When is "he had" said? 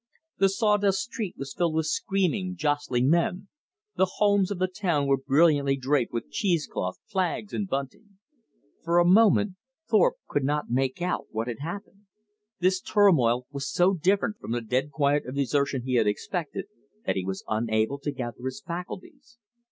15.83-16.07